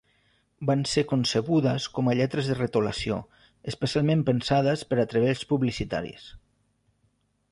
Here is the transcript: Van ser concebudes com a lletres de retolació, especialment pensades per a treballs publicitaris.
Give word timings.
Van 0.67 0.79
ser 0.91 1.01
concebudes 1.09 1.85
com 1.97 2.09
a 2.09 2.15
lletres 2.19 2.49
de 2.51 2.55
retolació, 2.61 3.19
especialment 3.73 4.25
pensades 4.31 4.87
per 4.93 4.99
a 5.03 5.07
treballs 5.13 5.47
publicitaris. 5.53 6.27